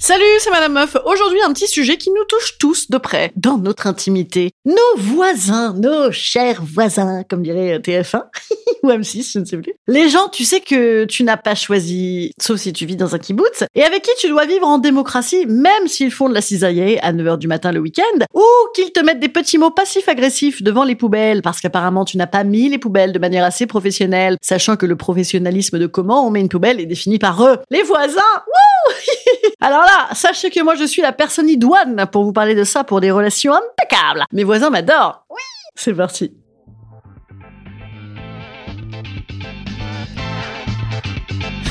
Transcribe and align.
Salut, 0.00 0.22
c'est 0.38 0.50
Madame 0.50 0.74
Meuf. 0.74 0.96
Aujourd'hui, 1.06 1.40
un 1.42 1.52
petit 1.52 1.66
sujet 1.66 1.96
qui 1.96 2.10
nous 2.10 2.24
touche 2.28 2.56
tous 2.58 2.88
de 2.88 2.98
près, 2.98 3.32
dans 3.34 3.58
notre 3.58 3.88
intimité. 3.88 4.52
Nos 4.64 4.96
voisins, 4.96 5.74
nos 5.74 6.12
chers 6.12 6.62
voisins, 6.62 7.24
comme 7.28 7.42
dirait 7.42 7.78
TF1 7.78 8.22
ou 8.84 8.90
M6, 8.90 9.32
je 9.32 9.38
ne 9.40 9.44
sais 9.44 9.56
plus. 9.56 9.72
Les 9.88 10.08
gens, 10.08 10.28
tu 10.28 10.44
sais 10.44 10.60
que 10.60 11.04
tu 11.04 11.24
n'as 11.24 11.36
pas 11.36 11.56
choisi, 11.56 12.30
sauf 12.40 12.60
si 12.60 12.72
tu 12.72 12.86
vis 12.86 12.94
dans 12.94 13.16
un 13.16 13.18
kibbutz, 13.18 13.64
et 13.74 13.82
avec 13.82 14.02
qui 14.02 14.12
tu 14.20 14.28
dois 14.28 14.46
vivre 14.46 14.68
en 14.68 14.78
démocratie, 14.78 15.46
même 15.46 15.88
s'ils 15.88 16.12
font 16.12 16.28
de 16.28 16.34
la 16.34 16.42
cisaille 16.42 17.00
à 17.02 17.12
9h 17.12 17.36
du 17.36 17.48
matin 17.48 17.72
le 17.72 17.80
week-end, 17.80 18.24
ou 18.34 18.44
qu'ils 18.76 18.92
te 18.92 19.00
mettent 19.00 19.20
des 19.20 19.28
petits 19.28 19.58
mots 19.58 19.72
passifs-agressifs 19.72 20.62
devant 20.62 20.84
les 20.84 20.94
poubelles, 20.94 21.42
parce 21.42 21.60
qu'apparemment 21.60 22.04
tu 22.04 22.18
n'as 22.18 22.28
pas 22.28 22.44
mis 22.44 22.68
les 22.68 22.78
poubelles 22.78 23.12
de 23.12 23.18
manière 23.18 23.44
assez 23.44 23.66
professionnelle, 23.66 24.36
sachant 24.42 24.76
que 24.76 24.86
le 24.86 24.94
professionnalisme 24.94 25.80
de 25.80 25.88
comment 25.88 26.24
on 26.24 26.30
met 26.30 26.40
une 26.40 26.48
poubelle 26.48 26.80
est 26.80 26.86
défini 26.86 27.18
par 27.18 27.44
eux. 27.44 27.58
Les 27.70 27.82
voisins, 27.82 28.14
wouh 28.46 28.67
Alors 29.60 29.82
là, 29.82 30.08
sachez 30.14 30.50
que 30.50 30.62
moi 30.62 30.74
je 30.74 30.84
suis 30.84 31.02
la 31.02 31.12
personne 31.12 31.48
idoine 31.48 32.06
pour 32.10 32.24
vous 32.24 32.32
parler 32.32 32.54
de 32.54 32.64
ça 32.64 32.84
pour 32.84 33.00
des 33.00 33.10
relations 33.10 33.54
impeccables. 33.54 34.24
Mes 34.32 34.44
voisins 34.44 34.70
m'adorent. 34.70 35.24
Oui, 35.30 35.42
c'est 35.74 35.94
parti. 35.94 36.32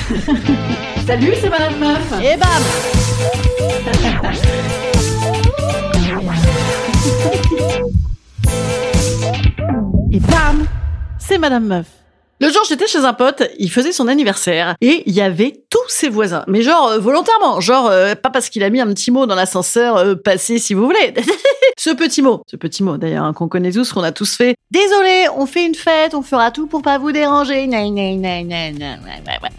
Salut, 1.07 1.33
c'est 1.39 1.49
Madame 1.49 1.79
Meuf. 1.79 2.13
Et 2.21 2.37
bam. 2.37 2.63
Et 10.11 10.19
bam, 10.19 10.65
c'est 11.19 11.37
Madame 11.37 11.65
Meuf. 11.65 11.87
Le 12.39 12.49
jour, 12.51 12.61
j'étais 12.69 12.87
chez 12.87 12.99
un 12.99 13.13
pote, 13.13 13.43
il 13.57 13.71
faisait 13.71 13.91
son 13.91 14.07
anniversaire 14.07 14.75
et 14.79 15.03
il 15.07 15.13
y 15.13 15.21
avait 15.21 15.63
ses 15.89 16.09
voisins. 16.09 16.43
Mais 16.47 16.61
genre 16.61 16.87
euh, 16.89 16.99
volontairement, 16.99 17.59
genre 17.59 17.87
euh, 17.87 18.15
pas 18.15 18.29
parce 18.29 18.49
qu'il 18.49 18.63
a 18.63 18.69
mis 18.69 18.81
un 18.81 18.87
petit 18.87 19.11
mot 19.11 19.25
dans 19.25 19.35
l'ascenseur, 19.35 19.97
euh, 19.97 20.15
passez 20.15 20.57
si 20.57 20.73
vous 20.73 20.85
voulez. 20.85 21.13
ce 21.77 21.91
petit 21.91 22.21
mot, 22.21 22.41
ce 22.47 22.55
petit 22.55 22.83
mot 22.83 22.97
d'ailleurs 22.97 23.25
hein, 23.25 23.33
qu'on 23.33 23.47
connaît 23.47 23.71
tous, 23.71 23.93
qu'on 23.93 24.03
a 24.03 24.11
tous 24.11 24.35
fait. 24.35 24.55
Désolé, 24.71 25.27
on 25.35 25.45
fait 25.45 25.65
une 25.65 25.75
fête, 25.75 26.13
on 26.13 26.21
fera 26.21 26.51
tout 26.51 26.67
pour 26.67 26.81
pas 26.81 26.97
vous 26.97 27.11
déranger. 27.11 27.69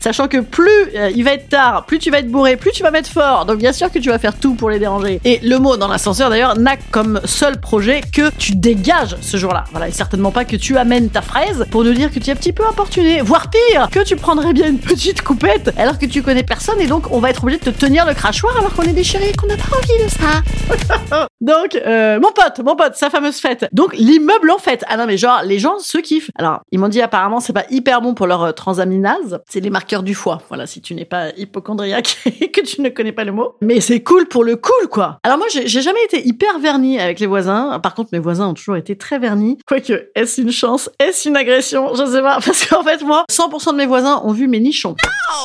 Sachant 0.00 0.28
que 0.28 0.38
plus 0.38 0.68
il 1.14 1.24
va 1.24 1.32
être 1.32 1.48
tard, 1.48 1.86
plus 1.86 1.98
tu 1.98 2.10
vas 2.10 2.18
être 2.18 2.30
bourré, 2.30 2.56
plus 2.56 2.72
tu 2.72 2.82
vas 2.82 2.90
mettre 2.90 3.10
fort. 3.10 3.46
Donc 3.46 3.58
bien 3.58 3.72
sûr 3.72 3.90
que 3.90 3.98
tu 3.98 4.10
vas 4.10 4.18
faire 4.18 4.38
tout 4.38 4.54
pour 4.54 4.70
les 4.70 4.78
déranger. 4.78 5.20
Et 5.24 5.40
le 5.42 5.58
mot 5.58 5.76
dans 5.76 5.88
l'ascenseur 5.88 6.30
d'ailleurs 6.30 6.58
n'a 6.58 6.76
comme 6.90 7.20
seul 7.24 7.60
projet 7.60 8.00
que 8.12 8.30
tu 8.36 8.54
dégages 8.54 9.16
ce 9.20 9.36
jour-là. 9.36 9.64
Voilà, 9.70 9.88
et 9.88 9.92
certainement 9.92 10.30
pas 10.30 10.44
que 10.44 10.56
tu 10.56 10.76
amènes 10.76 11.08
ta 11.08 11.22
fraise 11.22 11.64
pour 11.70 11.84
nous 11.84 11.92
dire 11.92 12.12
que 12.12 12.18
tu 12.18 12.30
es 12.30 12.32
un 12.32 12.36
petit 12.36 12.52
peu 12.52 12.66
importuné, 12.66 13.22
voire 13.22 13.48
pire, 13.50 13.88
que 13.90 14.04
tu 14.04 14.16
prendrais 14.16 14.52
bien 14.52 14.68
une 14.68 14.78
petite 14.78 15.22
coupette 15.22 15.72
alors 15.76 15.98
que 15.98 16.06
tu 16.06 16.17
connais 16.22 16.42
personne 16.42 16.80
et 16.80 16.86
donc 16.86 17.10
on 17.10 17.20
va 17.20 17.30
être 17.30 17.42
obligé 17.42 17.58
de 17.58 17.70
te 17.70 17.70
tenir 17.70 18.06
le 18.06 18.14
crachoir 18.14 18.56
alors 18.56 18.74
qu'on 18.74 18.82
est 18.82 18.92
déchiré 18.92 19.30
et 19.30 19.32
qu'on 19.34 19.46
n'a 19.46 19.56
pas 19.56 19.76
envie 19.76 20.04
de 20.04 20.08
ça. 20.10 21.26
donc, 21.40 21.76
euh, 21.76 22.18
mon 22.20 22.32
pote, 22.32 22.64
mon 22.64 22.74
pote, 22.74 22.96
sa 22.96 23.10
fameuse 23.10 23.38
fête. 23.38 23.68
Donc, 23.72 23.94
l'immeuble 23.94 24.50
en 24.50 24.58
fait. 24.58 24.84
Ah 24.88 24.96
non, 24.96 25.06
mais 25.06 25.16
genre, 25.16 25.42
les 25.44 25.58
gens 25.58 25.78
se 25.78 25.98
kiffent. 25.98 26.30
Alors, 26.36 26.60
ils 26.72 26.78
m'ont 26.78 26.88
dit 26.88 27.00
apparemment, 27.00 27.40
c'est 27.40 27.52
pas 27.52 27.64
hyper 27.70 28.00
bon 28.00 28.14
pour 28.14 28.26
leur 28.26 28.42
euh, 28.42 28.52
transaminase. 28.52 29.40
C'est 29.48 29.60
les 29.60 29.70
marqueurs 29.70 30.02
du 30.02 30.14
foie. 30.14 30.42
Voilà, 30.48 30.66
si 30.66 30.80
tu 30.80 30.94
n'es 30.94 31.04
pas 31.04 31.30
hypochondriaque 31.36 32.18
et 32.40 32.50
que 32.50 32.60
tu 32.60 32.82
ne 32.82 32.88
connais 32.88 33.12
pas 33.12 33.24
le 33.24 33.32
mot. 33.32 33.54
Mais 33.60 33.80
c'est 33.80 34.02
cool 34.02 34.26
pour 34.26 34.42
le 34.42 34.56
cool, 34.56 34.88
quoi. 34.90 35.18
Alors 35.22 35.38
moi, 35.38 35.46
j'ai 35.50 35.82
jamais 35.82 36.02
été 36.04 36.26
hyper 36.26 36.58
verni 36.58 36.98
avec 36.98 37.20
les 37.20 37.26
voisins. 37.26 37.78
Par 37.80 37.94
contre, 37.94 38.10
mes 38.12 38.18
voisins 38.18 38.48
ont 38.48 38.54
toujours 38.54 38.76
été 38.76 38.96
très 38.96 39.18
vernis. 39.18 39.58
Quoique, 39.66 40.10
est-ce 40.16 40.40
une 40.40 40.52
chance? 40.52 40.90
Est-ce 40.98 41.28
une 41.28 41.36
agression? 41.36 41.94
Je 41.94 42.04
sais 42.04 42.22
pas. 42.22 42.38
Parce 42.44 42.66
qu'en 42.66 42.82
fait, 42.82 43.02
moi, 43.02 43.24
100% 43.30 43.72
de 43.72 43.76
mes 43.76 43.86
voisins 43.86 44.20
ont 44.24 44.32
vu 44.32 44.48
mes 44.48 44.60
nichons. 44.60 44.96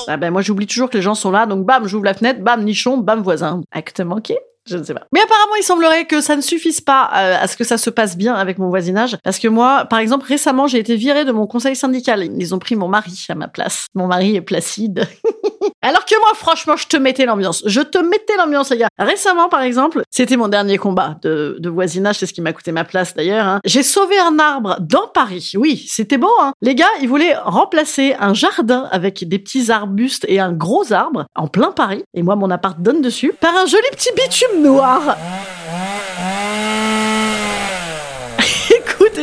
Ah 0.08 0.18
ben, 0.18 0.32
moi, 0.32 0.42
j'oublie 0.42 0.66
toujours 0.68 0.90
que 0.90 0.98
les 0.98 1.04
gens 1.04 1.16
sont 1.16 1.32
là. 1.32 1.46
Donc, 1.46 1.66
bam, 1.66 1.88
j'ouvre 1.88 2.06
la 2.06 2.14
fenêtre, 2.14 2.42
bam, 2.42 2.64
nichon, 2.64 2.98
bam, 2.98 3.22
voisin. 3.22 3.62
Acte 3.72 4.00
manqué 4.00 4.38
je 4.66 4.78
ne 4.78 4.84
sais 4.84 4.94
pas. 4.94 5.06
Mais 5.14 5.20
apparemment, 5.22 5.56
il 5.60 5.64
semblerait 5.64 6.06
que 6.06 6.22
ça 6.22 6.36
ne 6.36 6.42
suffise 6.42 6.82
pas 6.82 7.10
euh, 7.16 7.38
à 7.40 7.48
ce 7.48 7.58
que 7.58 7.64
ça 7.64 7.78
se 7.78 7.90
passe 7.90 8.18
bien 8.18 8.34
avec 8.34 8.58
mon 8.58 8.70
voisinage. 8.70 9.18
Parce 9.24 9.40
que 9.40 9.48
moi, 9.48 9.86
par 9.86 10.00
exemple, 10.00 10.26
récemment, 10.26 10.68
j'ai 10.68 10.80
été 10.80 10.96
virée 10.96 11.26
de 11.26 11.32
mon 11.32 11.48
conseil 11.48 11.76
syndical. 11.76 12.24
Ils 12.24 12.56
ont 12.56 12.60
pris 12.60 12.76
mon 12.76 12.88
mari 12.88 13.26
à 13.30 13.36
ma 13.36 13.48
place. 13.48 13.88
Mon 13.94 14.08
mari 14.08 14.36
est 14.36 14.42
placide. 14.42 15.08
Alors 15.84 16.06
que 16.06 16.16
moi, 16.18 16.32
franchement, 16.36 16.78
je 16.78 16.88
te 16.88 16.96
mettais 16.96 17.26
l'ambiance. 17.26 17.62
Je 17.66 17.82
te 17.82 17.98
mettais 17.98 18.38
l'ambiance, 18.38 18.70
les 18.72 18.78
gars. 18.78 18.88
Récemment, 18.98 19.50
par 19.50 19.62
exemple, 19.64 20.04
c'était 20.10 20.38
mon 20.38 20.48
dernier 20.48 20.78
combat 20.78 21.18
de, 21.22 21.58
de 21.60 21.70
voisinage. 21.70 22.20
C'est 22.20 22.26
ce 22.26 22.34
qui 22.34 22.40
m'a 22.40 22.54
coûté 22.54 22.72
ma 22.72 22.86
place, 22.86 23.14
d'ailleurs. 23.16 23.46
Hein. 23.46 23.60
J'ai 23.66 23.84
sauvé 23.84 24.18
un 24.18 24.40
arbre 24.40 24.78
dans 24.80 25.08
Paris. 25.14 25.52
Oui, 25.56 25.86
c'était 25.88 26.18
beau, 26.18 26.32
hein. 26.40 26.54
Les 26.62 26.74
gars, 26.74 26.88
ils 27.02 27.10
voulaient 27.10 27.36
remplacer 27.36 28.16
un 28.18 28.34
jardin 28.34 28.88
avec 28.92 29.28
des 29.28 29.40
petits 29.40 29.72
arbustes 29.72 30.26
et 30.30 30.40
un 30.40 30.54
gros 30.54 30.94
arbre 30.94 31.26
en 31.36 31.48
plein 31.48 31.72
Paris. 31.72 32.06
Et 32.14 32.24
moi, 32.24 32.38
mon 32.38 32.50
appart 32.50 32.80
donne 32.80 33.02
dessus 33.02 33.34
par 33.38 33.54
un 33.58 33.66
joli 33.66 33.84
petit 33.92 34.12
bitume 34.16 34.64
noir. 34.64 35.18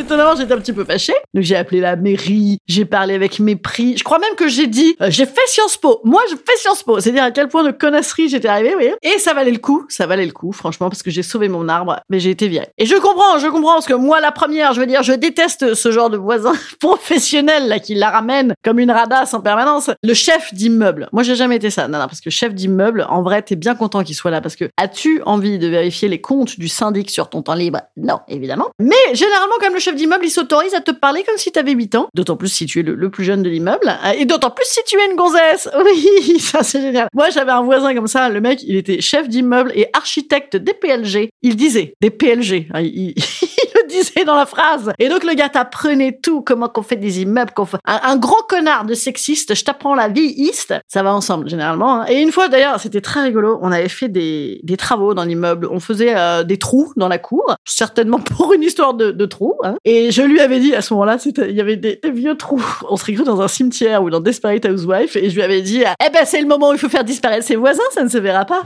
Étonnamment, 0.00 0.34
j'étais 0.36 0.52
un 0.52 0.58
petit 0.58 0.72
peu 0.72 0.84
fâchée. 0.84 1.14
Donc 1.34 1.44
j'ai 1.44 1.56
appelé 1.56 1.80
la 1.80 1.96
mairie, 1.96 2.58
j'ai 2.66 2.84
parlé 2.84 3.14
avec 3.14 3.38
mépris. 3.38 3.96
Je 3.96 4.04
crois 4.04 4.18
même 4.18 4.34
que 4.36 4.48
j'ai 4.48 4.66
dit, 4.66 4.96
euh, 5.00 5.06
j'ai 5.10 5.26
fait 5.26 5.46
Sciences 5.46 5.76
Po. 5.76 6.00
Moi, 6.04 6.22
je 6.30 6.36
fais 6.36 6.56
Sciences 6.56 6.82
Po. 6.82 7.00
C'est-à-dire 7.00 7.24
à 7.24 7.30
quel 7.30 7.48
point 7.48 7.64
de 7.64 7.70
connasserie 7.70 8.28
j'étais 8.28 8.48
arrivée, 8.48 8.74
oui. 8.76 8.90
Et 9.02 9.18
ça 9.18 9.34
valait 9.34 9.50
le 9.50 9.58
coup, 9.58 9.86
ça 9.88 10.06
valait 10.06 10.26
le 10.26 10.32
coup, 10.32 10.52
franchement, 10.52 10.88
parce 10.88 11.02
que 11.02 11.10
j'ai 11.10 11.22
sauvé 11.22 11.48
mon 11.48 11.68
arbre, 11.68 12.00
mais 12.08 12.20
j'ai 12.20 12.30
été 12.30 12.48
virée. 12.48 12.68
Et 12.78 12.86
je 12.86 12.94
comprends, 12.96 13.38
je 13.38 13.46
comprends, 13.46 13.74
parce 13.74 13.86
que 13.86 13.94
moi, 13.94 14.20
la 14.20 14.32
première, 14.32 14.72
je 14.72 14.80
veux 14.80 14.86
dire, 14.86 15.02
je 15.02 15.12
déteste 15.12 15.74
ce 15.74 15.92
genre 15.92 16.10
de 16.10 16.16
voisin 16.16 16.52
professionnel, 16.80 17.68
là, 17.68 17.78
qui 17.78 17.94
la 17.94 18.10
ramène 18.10 18.54
comme 18.64 18.78
une 18.78 18.90
radasse 18.90 19.34
en 19.34 19.40
permanence. 19.40 19.90
Le 20.02 20.14
chef 20.14 20.52
d'immeuble. 20.54 21.08
Moi, 21.12 21.22
j'ai 21.22 21.34
jamais 21.34 21.56
été 21.56 21.70
ça. 21.70 21.88
Non, 21.88 21.98
non, 21.98 22.06
parce 22.06 22.20
que 22.20 22.30
chef 22.30 22.54
d'immeuble, 22.54 23.06
en 23.08 23.22
vrai, 23.22 23.42
t'es 23.42 23.56
bien 23.56 23.74
content 23.74 24.02
qu'il 24.02 24.14
soit 24.14 24.30
là, 24.30 24.40
parce 24.40 24.56
que 24.56 24.64
as-tu 24.76 25.22
envie 25.26 25.58
de 25.58 25.68
vérifier 25.68 26.08
les 26.08 26.20
comptes 26.20 26.58
du 26.58 26.68
syndic 26.68 27.10
sur 27.10 27.28
ton 27.28 27.42
temps 27.42 27.54
libre? 27.54 27.80
Non, 27.96 28.20
évidemment. 28.28 28.68
Mais 28.78 28.94
généralement, 29.14 29.54
comme 29.60 29.74
le 29.74 29.80
chef 29.80 29.89
d'immeuble, 29.94 30.24
il 30.24 30.30
s'autorise 30.30 30.74
à 30.74 30.80
te 30.80 30.90
parler 30.90 31.22
comme 31.24 31.36
si 31.36 31.52
t'avais 31.52 31.72
8 31.72 31.94
ans. 31.94 32.08
D'autant 32.14 32.36
plus 32.36 32.48
si 32.48 32.66
tu 32.66 32.80
es 32.80 32.82
le, 32.82 33.10
plus 33.10 33.24
jeune 33.24 33.42
de 33.42 33.50
l'immeuble. 33.50 33.98
Et 34.16 34.24
d'autant 34.24 34.50
plus 34.50 34.66
si 34.66 34.80
tu 34.86 34.98
es 34.98 35.10
une 35.10 35.16
gonzesse. 35.16 35.68
Oui, 35.80 36.38
ça 36.38 36.62
c'est 36.62 36.80
génial. 36.80 37.09
Moi, 37.15 37.30
j'avais 37.30 37.50
un 37.50 37.62
voisin 37.62 37.94
comme 37.94 38.06
ça. 38.06 38.28
Le 38.28 38.41
mec, 38.41 38.60
il 38.62 38.76
était 38.76 39.00
chef 39.00 39.28
d'immeuble 39.28 39.72
et 39.74 39.88
architecte 39.92 40.56
des 40.56 40.74
PLG. 40.74 41.30
Il 41.42 41.56
disait 41.56 41.94
des 42.00 42.10
PLG. 42.10 42.68
Le 42.72 43.15
disait 43.91 44.25
dans 44.25 44.37
la 44.37 44.47
phrase. 44.47 44.92
Et 44.98 45.09
donc, 45.09 45.25
le 45.25 45.34
gars 45.34 45.48
t'apprenait 45.48 46.19
tout. 46.22 46.42
Comment 46.42 46.69
qu'on 46.69 46.83
fait 46.83 46.97
des 46.97 47.21
immeubles, 47.21 47.53
qu'on 47.53 47.66
fait... 47.66 47.78
Un, 47.84 48.16
gros 48.16 48.42
connard 48.48 48.84
de 48.84 48.95
sexiste. 48.95 49.54
Je 49.54 49.65
t'apprends 49.65 49.95
la 49.95 50.09
vie 50.09 50.33
east. 50.37 50.75
Ça 50.89 51.03
va 51.03 51.15
ensemble, 51.15 51.48
généralement. 51.48 52.01
Hein. 52.01 52.07
Et 52.09 52.21
une 52.21 52.33
fois, 52.33 52.48
d'ailleurs, 52.48 52.81
c'était 52.81 53.01
très 53.01 53.22
rigolo. 53.22 53.59
On 53.63 53.72
avait 53.72 53.89
fait 53.89 54.09
des, 54.09 54.60
des 54.63 54.77
travaux 54.77 55.15
dans 55.15 55.25
l'immeuble. 55.25 55.69
On 55.71 55.81
faisait 55.81 56.15
euh, 56.16 56.45
des 56.45 56.59
trous 56.59 56.92
dans 56.97 57.09
la 57.09 57.19
cour. 57.19 57.54
Certainement 57.65 58.19
pour 58.19 58.53
une 58.53 58.63
histoire 58.63 58.95
de, 58.95 59.10
de 59.10 59.27
trous. 59.27 59.57
Hein. 59.63 59.75
Et 59.84 60.10
je 60.10 60.22
lui 60.22 60.41
avais 60.41 60.60
dit 60.60 60.75
à 60.75 60.83
ce 60.83 60.95
moment-là, 60.95 61.19
il 61.25 61.57
y 61.57 61.60
avait 61.60 61.77
des, 61.77 62.01
vieux 62.13 62.37
trous. 62.37 62.65
On 62.89 62.97
se 62.97 63.04
cru 63.04 63.25
dans 63.25 63.41
un 63.41 63.48
cimetière 63.48 64.03
ou 64.03 64.10
dans 64.10 64.21
Desperate 64.21 64.65
Housewife 64.65 65.16
et 65.16 65.31
je 65.31 65.34
lui 65.34 65.42
avais 65.42 65.63
dit, 65.63 65.83
eh 65.83 66.10
ben 66.10 66.25
c'est 66.25 66.41
le 66.41 66.47
moment 66.47 66.71
où 66.71 66.72
il 66.72 66.78
faut 66.78 66.89
faire 66.89 67.04
disparaître 67.04 67.47
ses 67.47 67.57
voisins, 67.57 67.83
ça 67.92 68.03
ne 68.03 68.09
se 68.09 68.19
verra 68.19 68.45
pas. 68.45 68.63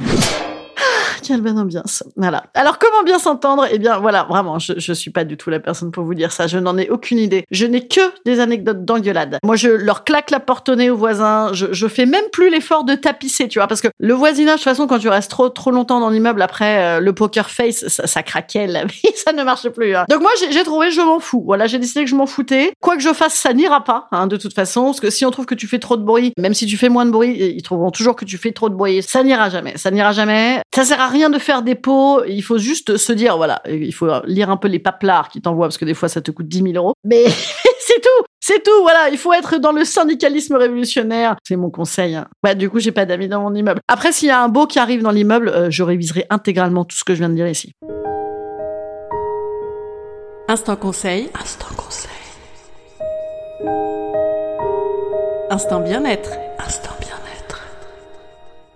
Quelle 1.20 1.40
bonne 1.40 1.58
ambiance. 1.58 2.02
Voilà. 2.16 2.44
Alors, 2.54 2.78
comment 2.78 3.02
bien 3.04 3.18
s'entendre? 3.18 3.66
Eh 3.70 3.78
bien, 3.78 3.98
voilà, 3.98 4.24
vraiment, 4.24 4.58
je, 4.58 4.74
je 4.76 4.92
suis 4.92 5.10
pas 5.10 5.24
du 5.24 5.36
tout 5.36 5.50
la 5.50 5.60
personne 5.60 5.90
pour 5.90 6.04
vous 6.04 6.14
dire 6.14 6.32
ça. 6.32 6.46
Je 6.46 6.58
n'en 6.58 6.76
ai 6.78 6.88
aucune 6.90 7.18
idée. 7.18 7.44
Je 7.50 7.66
n'ai 7.66 7.86
que 7.86 8.00
des 8.24 8.40
anecdotes 8.40 8.84
d'engueulade. 8.84 9.38
Moi, 9.44 9.56
je 9.56 9.68
leur 9.68 10.04
claque 10.04 10.30
la 10.30 10.40
porte 10.40 10.68
au 10.68 10.74
nez 10.74 10.90
aux 10.90 10.96
voisins. 10.96 11.52
Je, 11.52 11.66
je 11.72 11.86
fais 11.88 12.06
même 12.06 12.24
plus 12.32 12.50
l'effort 12.50 12.84
de 12.84 12.94
tapisser, 12.94 13.48
tu 13.48 13.58
vois, 13.58 13.68
parce 13.68 13.80
que 13.80 13.88
le 13.98 14.14
voisinage, 14.14 14.54
de 14.54 14.58
toute 14.58 14.64
façon, 14.64 14.86
quand 14.86 14.98
tu 14.98 15.08
restes 15.08 15.30
trop, 15.30 15.48
trop 15.48 15.70
longtemps 15.70 16.00
dans 16.00 16.10
l'immeuble, 16.10 16.42
après, 16.42 16.98
euh, 16.98 17.00
le 17.00 17.12
poker 17.12 17.50
face, 17.50 17.86
ça, 17.88 18.06
ça 18.06 18.22
craquait, 18.22 18.66
la 18.66 18.84
vie, 18.84 19.00
ça 19.16 19.32
ne 19.32 19.42
marche 19.42 19.68
plus. 19.70 19.94
hein. 19.94 20.04
Donc, 20.08 20.20
moi, 20.20 20.30
j'ai 20.40 20.52
j'ai 20.52 20.62
trouvé, 20.64 20.90
je 20.90 21.00
m'en 21.00 21.20
fous. 21.20 21.42
Voilà, 21.44 21.66
j'ai 21.66 21.78
décidé 21.78 22.04
que 22.04 22.10
je 22.10 22.14
m'en 22.16 22.26
foutais. 22.26 22.72
Quoi 22.80 22.96
que 22.96 23.02
je 23.02 23.12
fasse, 23.12 23.34
ça 23.34 23.52
n'ira 23.52 23.82
pas, 23.84 24.08
hein, 24.12 24.26
de 24.26 24.36
toute 24.36 24.54
façon, 24.54 24.86
parce 24.86 25.00
que 25.00 25.10
si 25.10 25.24
on 25.26 25.30
trouve 25.30 25.46
que 25.46 25.54
tu 25.54 25.66
fais 25.66 25.78
trop 25.78 25.96
de 25.96 26.02
bruit, 26.02 26.32
même 26.38 26.54
si 26.54 26.66
tu 26.66 26.76
fais 26.76 26.88
moins 26.88 27.04
de 27.06 27.10
bruit, 27.10 27.36
ils 27.56 27.62
trouveront 27.62 27.90
toujours 27.90 28.16
que 28.16 28.24
tu 28.24 28.38
fais 28.38 28.52
trop 28.52 28.68
de 28.68 28.74
bruit. 28.74 29.02
Ça 29.02 29.22
n'ira 29.22 29.48
jamais. 29.50 29.76
Ça 29.76 29.90
n'ira 29.90 30.12
jamais. 30.12 30.60
Ça 30.74 30.84
sert 30.84 31.00
à 31.00 31.03
rien 31.08 31.30
de 31.30 31.38
faire 31.38 31.62
des 31.62 31.74
pots. 31.74 32.24
Il 32.24 32.42
faut 32.42 32.58
juste 32.58 32.96
se 32.96 33.12
dire, 33.12 33.36
voilà, 33.36 33.62
il 33.68 33.92
faut 33.94 34.08
lire 34.26 34.50
un 34.50 34.56
peu 34.56 34.68
les 34.68 34.78
paplards 34.78 35.28
qui 35.28 35.40
t'envoient, 35.40 35.66
parce 35.66 35.78
que 35.78 35.84
des 35.84 35.94
fois, 35.94 36.08
ça 36.08 36.20
te 36.20 36.30
coûte 36.30 36.48
10 36.48 36.62
000 36.62 36.74
euros. 36.74 36.94
Mais 37.04 37.24
c'est 37.80 38.00
tout. 38.00 38.24
C'est 38.40 38.62
tout, 38.62 38.82
voilà, 38.82 39.08
il 39.10 39.16
faut 39.16 39.32
être 39.32 39.56
dans 39.58 39.72
le 39.72 39.84
syndicalisme 39.86 40.56
révolutionnaire. 40.56 41.36
C'est 41.42 41.56
mon 41.56 41.70
conseil. 41.70 42.14
hein. 42.14 42.28
Du 42.56 42.68
coup, 42.68 42.78
j'ai 42.78 42.92
pas 42.92 43.06
d'amis 43.06 43.26
dans 43.28 43.40
mon 43.40 43.54
immeuble. 43.54 43.80
Après, 43.88 44.12
s'il 44.12 44.28
y 44.28 44.32
a 44.32 44.42
un 44.42 44.48
beau 44.48 44.66
qui 44.66 44.78
arrive 44.78 45.02
dans 45.02 45.12
l'immeuble, 45.12 45.48
euh, 45.48 45.70
je 45.70 45.82
réviserai 45.82 46.26
intégralement 46.28 46.84
tout 46.84 46.96
ce 46.96 47.04
que 47.04 47.14
je 47.14 47.20
viens 47.20 47.30
de 47.30 47.34
dire 47.34 47.48
ici. 47.48 47.72
Instant 50.46 50.76
conseil. 50.76 51.30
Instant 51.40 51.74
conseil. 51.74 52.10
Instant 55.50 55.80
bien-être. 55.80 56.30
Instant 56.58 56.90
bien-être. 57.00 57.03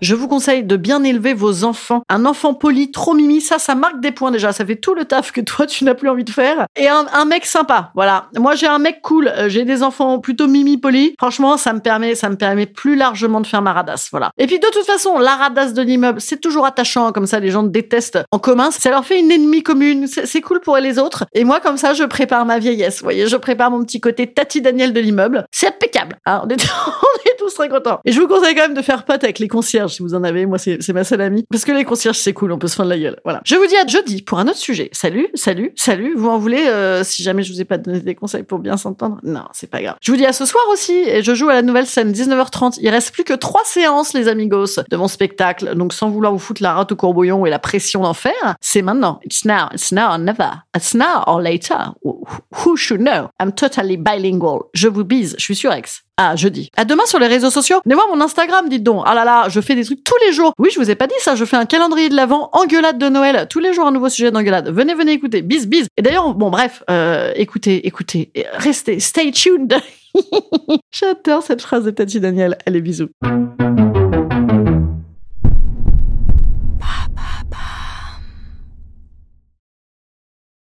Je 0.01 0.15
vous 0.15 0.27
conseille 0.29 0.63
de 0.63 0.77
bien 0.77 1.03
élever 1.03 1.33
vos 1.33 1.65
enfants. 1.65 2.03
Un 2.09 2.25
enfant 2.25 2.53
poli, 2.53 2.89
trop 2.91 3.13
mimi, 3.13 3.41
ça, 3.41 3.59
ça 3.59 3.75
marque 3.75 3.99
des 3.99 4.11
points 4.11 4.31
déjà. 4.31 4.53
Ça 4.53 4.65
fait 4.65 4.77
tout 4.77 4.93
le 4.93 5.03
taf 5.05 5.31
que 5.33 5.41
toi, 5.41 5.65
tu 5.65 5.83
n'as 5.83 5.93
plus 5.93 6.07
envie 6.09 6.23
de 6.23 6.29
faire. 6.29 6.65
Et 6.77 6.87
un, 6.87 7.05
un 7.13 7.25
mec 7.25 7.45
sympa, 7.45 7.91
voilà. 7.95 8.27
Moi, 8.37 8.55
j'ai 8.55 8.67
un 8.67 8.79
mec 8.79 9.01
cool. 9.01 9.27
euh, 9.27 9.49
J'ai 9.49 9.65
des 9.65 9.83
enfants 9.83 10.19
plutôt 10.19 10.47
mimi 10.47 10.77
poli. 10.77 11.15
Franchement, 11.19 11.57
ça 11.57 11.73
me 11.73 11.79
permet, 11.81 12.15
ça 12.15 12.29
me 12.29 12.37
permet 12.37 12.65
plus 12.65 12.95
largement 12.95 13.41
de 13.41 13.47
faire 13.47 13.61
ma 13.61 13.73
radasse, 13.73 14.07
voilà. 14.11 14.31
Et 14.37 14.47
puis, 14.47 14.59
de 14.59 14.67
toute 14.71 14.85
façon, 14.85 15.19
la 15.19 15.35
radasse 15.35 15.73
de 15.73 15.81
l'immeuble, 15.81 16.21
c'est 16.21 16.39
toujours 16.39 16.65
attachant. 16.65 17.11
Comme 17.11 17.27
ça, 17.27 17.39
les 17.41 17.51
gens 17.51 17.63
te 17.63 17.69
détestent 17.69 18.19
en 18.31 18.39
commun. 18.39 18.71
Ça 18.71 18.89
leur 18.91 19.03
fait 19.05 19.19
une 19.19 19.31
ennemie 19.31 19.63
commune. 19.63 20.07
C'est 20.07 20.41
cool 20.41 20.61
pour 20.61 20.77
les 20.77 20.97
autres. 20.97 21.25
Et 21.33 21.43
moi, 21.43 21.59
comme 21.59 21.75
ça, 21.77 21.93
je 21.93 22.05
prépare 22.05 22.45
ma 22.45 22.57
vieillesse. 22.59 22.99
Vous 22.99 23.03
voyez, 23.05 23.27
je 23.27 23.35
prépare 23.35 23.69
mon 23.69 23.83
petit 23.83 23.99
côté 23.99 24.27
Tati 24.27 24.61
Daniel 24.61 24.93
de 24.93 24.99
l'immeuble. 25.01 25.45
C'est 25.51 25.67
impeccable. 25.67 26.15
hein. 26.25 26.41
on, 26.45 26.47
est, 26.49 26.53
on 26.87 27.29
est 27.29 27.35
tous 27.37 27.53
très 27.53 27.67
contents. 27.67 27.99
Et 28.05 28.11
je 28.13 28.19
vous 28.21 28.27
conseille 28.27 28.55
quand 28.55 28.61
même 28.61 28.73
de 28.73 28.81
faire 28.81 29.03
pote 29.03 29.23
avec 29.25 29.39
les 29.39 29.47
concierges 29.49 29.88
si 29.91 30.01
vous 30.01 30.13
en 30.15 30.23
avez. 30.23 30.45
Moi, 30.45 30.57
c'est 30.57 30.93
ma 30.93 31.03
seule 31.03 31.21
amie. 31.21 31.45
Parce 31.49 31.65
que 31.65 31.71
les 31.71 31.85
concierges, 31.85 32.17
c'est 32.17 32.33
cool. 32.33 32.51
On 32.51 32.57
peut 32.57 32.67
se 32.67 32.75
fendre 32.75 32.89
la 32.89 32.97
gueule. 32.97 33.19
Voilà. 33.23 33.41
Je 33.45 33.55
vous 33.55 33.65
dis 33.65 33.75
à 33.77 33.85
jeudi 33.85 34.21
pour 34.21 34.39
un 34.39 34.47
autre 34.47 34.57
sujet. 34.57 34.89
Salut, 34.91 35.27
salut, 35.33 35.71
salut. 35.75 36.15
Vous 36.15 36.27
en 36.27 36.37
voulez 36.37 36.65
euh, 36.67 37.03
si 37.03 37.23
jamais 37.23 37.43
je 37.43 37.53
vous 37.53 37.61
ai 37.61 37.65
pas 37.65 37.77
donné 37.77 37.99
des 37.99 38.15
conseils 38.15 38.43
pour 38.43 38.59
bien 38.59 38.77
s'entendre? 38.77 39.19
Non, 39.23 39.43
c'est 39.53 39.69
pas 39.69 39.81
grave. 39.81 39.95
Je 40.01 40.11
vous 40.11 40.17
dis 40.17 40.25
à 40.25 40.33
ce 40.33 40.45
soir 40.45 40.63
aussi. 40.71 40.93
Et 40.93 41.23
je 41.23 41.33
joue 41.33 41.49
à 41.49 41.53
la 41.53 41.61
nouvelle 41.61 41.85
scène 41.85 42.11
19h30. 42.11 42.79
Il 42.81 42.89
reste 42.89 43.11
plus 43.11 43.23
que 43.23 43.33
trois 43.33 43.63
séances, 43.65 44.13
les 44.13 44.27
amigos, 44.27 44.79
de 44.89 44.97
mon 44.97 45.07
spectacle. 45.07 45.75
Donc, 45.75 45.93
sans 45.93 46.09
vouloir 46.09 46.31
vous 46.31 46.39
foutre 46.39 46.63
la 46.63 46.73
rate 46.73 46.91
au 46.91 46.95
courbouillon 46.95 47.45
et 47.45 47.49
la 47.49 47.59
pression 47.59 48.01
d'en 48.01 48.13
faire, 48.13 48.55
c'est 48.61 48.81
maintenant. 48.81 49.19
It's 49.25 49.45
now. 49.45 49.67
It's 49.73 49.91
now 49.91 50.11
or 50.11 50.19
never. 50.19 50.49
It's 50.75 50.93
now 50.93 51.23
or 51.27 51.41
later. 51.41 51.93
Who 52.03 52.75
should 52.75 53.01
know? 53.01 53.29
I'm 53.39 53.51
totally 53.51 53.97
bilingual. 53.97 54.69
Je 54.73 54.87
vous 54.87 55.03
bise. 55.03 55.35
Je 55.37 55.43
suis 55.43 55.55
sur 55.55 55.73
X. 55.73 56.03
Ah, 56.21 56.35
jeudi. 56.35 56.69
À 56.75 56.83
demain 56.83 57.05
sur 57.05 57.17
les 57.17 57.27
réseaux 57.27 57.49
sociaux. 57.49 57.79
Venez 57.85 57.95
voir 57.95 58.09
mon 58.13 58.19
Instagram, 58.19 58.67
dites 58.67 58.83
donc. 58.83 59.03
Ah 59.05 59.15
là 59.15 59.23
là, 59.23 59.47
je 59.47 59.61
fais 59.61 59.73
des 59.73 59.85
trucs 59.85 60.03
tous 60.03 60.17
les 60.27 60.33
jours. 60.33 60.51
Oui, 60.59 60.67
je 60.69 60.77
vous 60.77 60.91
ai 60.91 60.95
pas 60.95 61.07
dit 61.07 61.13
ça. 61.19 61.35
Je 61.35 61.45
fais 61.45 61.55
un 61.55 61.63
calendrier 61.63 62.09
de 62.09 62.15
l'avant, 62.17 62.49
engueulade 62.51 62.97
de 62.97 63.07
Noël. 63.07 63.47
Tous 63.49 63.59
les 63.59 63.73
jours, 63.73 63.87
un 63.87 63.93
nouveau 63.93 64.09
sujet 64.09 64.29
d'engueulade. 64.29 64.69
Venez, 64.69 64.95
venez 64.95 65.13
écouter. 65.13 65.41
Bis, 65.41 65.65
bis. 65.65 65.87
Et 65.95 66.01
d'ailleurs, 66.01 66.33
bon, 66.33 66.49
bref, 66.49 66.83
euh, 66.89 67.31
écoutez, 67.37 67.87
écoutez. 67.87 68.33
Restez, 68.55 68.99
stay 68.99 69.31
tuned. 69.31 69.77
J'adore 70.91 71.41
cette 71.41 71.61
phrase 71.61 71.85
de 71.85 71.91
Tati 71.91 72.19
Daniel. 72.19 72.57
Allez, 72.65 72.81
bisous. 72.81 73.07